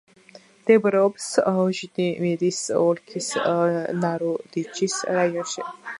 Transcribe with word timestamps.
მდებარეობს 0.61 1.27
ჟიტომირის 1.81 2.61
ოლქის 2.79 3.29
ნაროდიჩის 4.07 4.97
რაიონში. 5.21 5.69